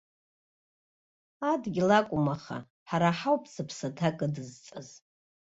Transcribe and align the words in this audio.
Адгьыл 1.51 1.89
акәым 1.99 2.25
аха, 2.35 2.57
ҳара 2.89 3.09
ҳауп 3.17 3.43
зыԥсаҭа 3.53 4.09
кыдызҵаз! 4.17 4.89